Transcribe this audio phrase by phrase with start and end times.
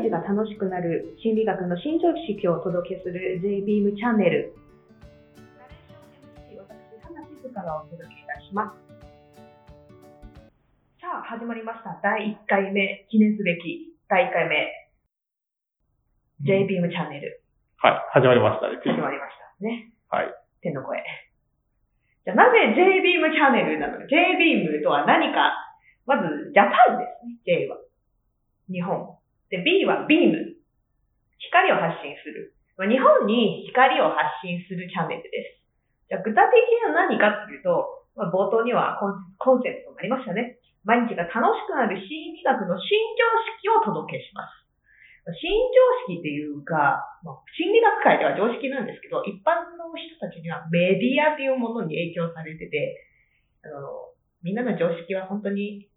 [0.00, 4.56] 毎日が楽しくなる心理学の新常識をお届けする JBeam チャンネル。
[6.56, 6.56] 私、
[7.04, 8.80] 花静香がお届けいたします。
[11.04, 12.00] さあ、始まりました。
[12.02, 14.72] 第1回目、記念すべき第1回目、
[16.48, 17.44] JBeam チャンネル。
[17.76, 18.80] はい、始まりましたね。
[18.80, 19.92] 始まりましたね。
[20.08, 20.32] はい。
[20.62, 21.04] 天の声。
[22.24, 23.98] じゃあ、なぜ JBeam チャンネルなの？
[23.98, 24.04] か。
[24.08, 25.52] JBeam とは何か？
[26.06, 27.36] まず、ジャパンですね。
[27.44, 27.76] J は。
[28.72, 29.19] 日本。
[29.50, 30.56] で、B は Beam。
[31.50, 32.54] 光を発信する。
[32.78, 35.60] 日本に光を発信するチャンネルです。
[36.08, 40.58] じゃあ、具体的には何かっていうと、まあ、冒頭にはコンコンセプトもありましたね。
[40.84, 43.26] 毎日が楽しくなる心理学の新常
[43.60, 44.60] 識をお届けします。
[45.38, 45.52] 新
[46.08, 52.96] 常識っていうか、まあ、心理学界では常識なんですけど、一般の人たちにはメディアっていうものに影響されてて、
[53.62, 55.92] あの、みんなの常識は本当に、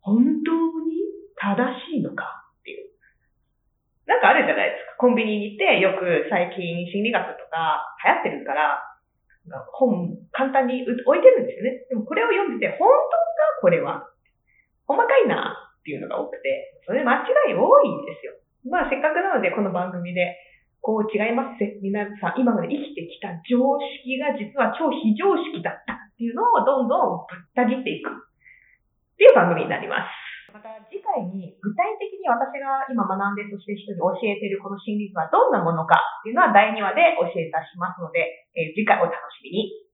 [0.00, 0.54] 本当
[0.86, 1.02] に
[1.34, 2.94] 正しいのかっていう。
[4.06, 4.87] なんかあるじゃないですか。
[4.98, 8.82] コンビニに行って、よく最近心理学とか流行ってるから、
[9.72, 11.86] 本簡単に置いてるんですよね。
[11.88, 14.04] でもこれを読んでて、本当かこれは？
[14.86, 18.34] 細かいなっていうのが多くて、それ間違い多いんですよ。
[18.68, 20.36] まあせっかくなのでこの番組で、
[20.80, 21.78] こう違いますぜ。
[21.80, 28.12] 皆さん、今まで生きてきた常識が実は超非常識だったっていうのをどんどんぶった切っていくっ
[29.16, 30.27] ていう番組になります。
[30.58, 39.86] また次回に具体的に私が今学んでそして人に教えているこの心理図はどんなものかっていうのは第2話で教えいたしますので、えー次回お楽しみに。